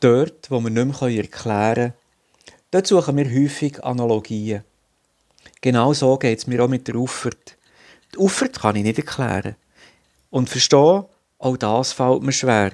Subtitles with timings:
[0.00, 1.92] Dort, wo wir nicht mehr erklären können,
[2.70, 4.64] dort suchen wir häufig Analogien.
[5.60, 7.58] Genau so geht es mir auch mit der Uffert.
[8.14, 9.56] Die Uffert kann ich nicht erklären.
[10.30, 11.04] Und verstehen,
[11.38, 12.72] auch das fällt mir schwer.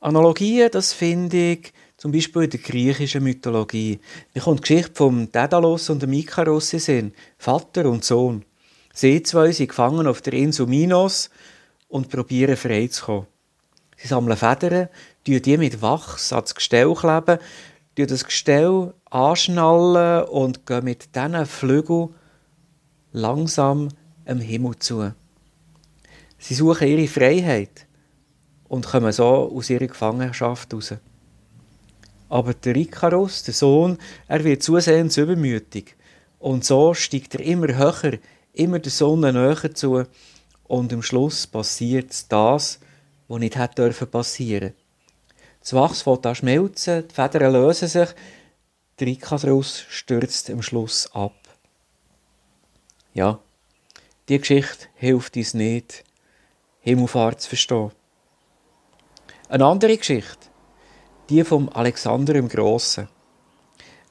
[0.00, 3.98] Analogien, das finde ich zum Beispiel in der griechischen Mythologie.
[4.34, 7.14] Mir kommt die Geschichte vom Daedalus und dem Ikaros in Sinn.
[7.38, 8.44] Vater und Sohn.
[8.92, 11.30] Sie zwei sind gefangen auf der Insel Minos
[11.88, 13.26] und probieren frei zu kommen.
[14.02, 14.88] Sie sammeln Federn,
[15.28, 17.38] die mit Wachs ans Gestell kleben,
[17.94, 22.08] das Gestell anschnallen und gehen mit diesen Flügeln
[23.12, 23.90] langsam
[24.26, 25.12] am Himmel zu.
[26.36, 27.86] Sie suchen ihre Freiheit
[28.66, 30.94] und kommen so aus ihrer Gefangenschaft raus.
[32.28, 35.94] Aber der Ikarus, der Sohn, er wird zusehends übermütig.
[36.40, 38.18] Und so steigt er immer höher,
[38.52, 40.02] immer der Sonne näher zu.
[40.64, 42.80] Und am Schluss passiert das,
[43.32, 44.76] was nicht hätte passieren dürfen.
[45.60, 48.08] Das Wachs fängt an schmelzen, die Federn lösen sich,
[49.00, 51.34] der Ikarus stürzt am Schluss ab.
[53.14, 53.38] Ja,
[54.28, 56.04] die Geschichte hilft uns nicht,
[56.80, 57.92] Himmelfahrt zu verstehen.
[59.48, 60.48] Eine andere Geschichte,
[61.30, 63.08] die vom Alexander im Grossen.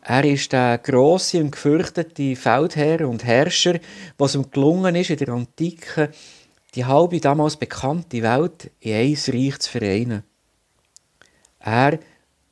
[0.03, 3.79] Er ist der grosse und gefürchtete Feldherr und Herrscher,
[4.17, 6.11] was ihm gelungen ist, in der Antike
[6.75, 10.23] die halbe damals bekannte Welt in ein Reich zu vereinen.
[11.59, 11.99] Er,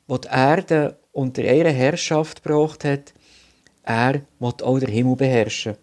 [0.08, 3.14] der die Erde unter ihre Herrschaft gebracht hat,
[3.82, 5.76] er wird auch den Himmel beherrschen.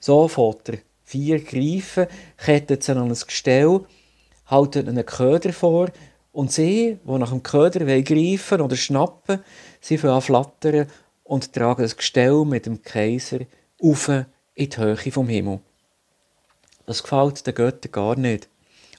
[0.00, 3.80] So fährt er vier Greifen, kettet sie an ein Gestell,
[4.46, 5.88] haltet einen Köder vor
[6.32, 9.40] und sie, die nach dem Köder greifen oder schnappen,
[9.80, 10.86] sie fangen an flattern
[11.22, 13.40] und tragen das Gestell mit dem Kaiser
[13.80, 14.26] auf in
[14.70, 15.60] die Höhe vom Himmel.
[16.86, 18.48] Das gefällt den Göttern gar nicht.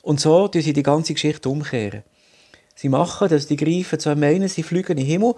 [0.02, 2.04] Und so tun sie die ganze Geschichte umkehren.
[2.76, 5.36] Sie machen, dass die Greifen zwar meinen, sie fliegen in den Himmel,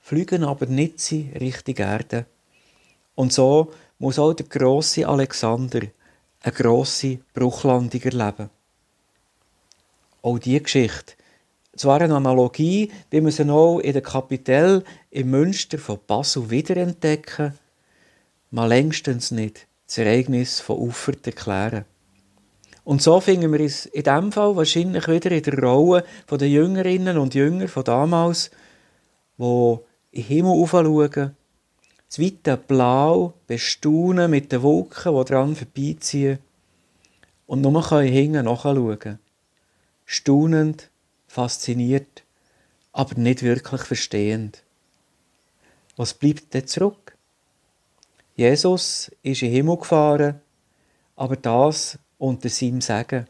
[0.00, 2.26] fliegen aber nicht in Richtung Erde.
[3.14, 5.80] Und so muss auch der grosse Alexander
[6.42, 8.50] eine grosse Bruchlandung erleben.
[10.22, 11.14] Auch diese Geschichte,
[11.76, 17.54] zwar eine Analogie, wie wir sie auch in der Kapitell im Münster von Basel wiederentdecken,
[18.50, 21.84] mal längstens nicht das Ereignis von Ufert erklären.
[22.84, 27.18] Und so finden wir uns in diesem Fall wahrscheinlich wieder in der Rolle der Jüngerinnen
[27.18, 28.50] und Jünger von damals,
[29.38, 29.78] in
[30.12, 31.36] den Himmel aufschauen,
[32.08, 36.38] das weite Blau bestaunen mit den Wolken, die dran vorbeiziehen
[37.46, 39.18] und nur können hinten nachschauen.
[40.04, 40.90] Staunend,
[41.26, 42.22] fasziniert,
[42.92, 44.62] aber nicht wirklich verstehend.
[45.96, 47.15] Was bleibt denn zurück?
[48.36, 50.40] Jesus ist in den Himmel gefahren,
[51.16, 53.26] aber das unter seinem Segen.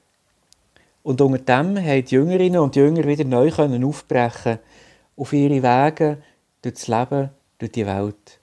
[1.05, 4.59] Und unter dem haben die Jüngerinnen und Jünger wieder neu aufbrechen
[5.17, 6.19] auf ihre Wege
[6.61, 8.41] durch das Leben, durch die Welt.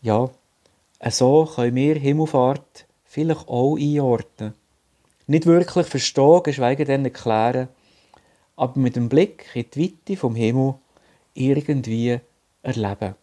[0.00, 0.30] Ja,
[1.10, 4.54] so können wir Himmelfahrt vielleicht auch einordnen.
[5.26, 7.68] Nicht wirklich verstehen, geschweige denn erklären,
[8.56, 10.76] aber mit dem Blick in die Weite vom Himmel
[11.34, 12.20] irgendwie
[12.62, 13.14] erleben.